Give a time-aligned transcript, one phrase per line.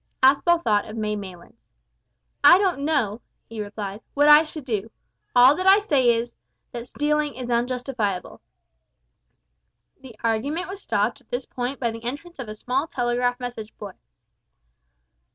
[0.23, 1.61] Aspel thought of May Maylands.
[2.43, 4.89] "I don't know," he replied, "what I should do.
[5.35, 6.35] All that I say is,
[6.71, 8.41] that stealing is unjustifiable."
[10.01, 13.77] The argument was stopped at this point by the entrance of a small telegraph message
[13.77, 13.91] boy.